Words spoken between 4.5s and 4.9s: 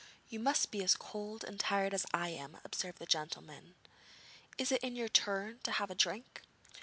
'it is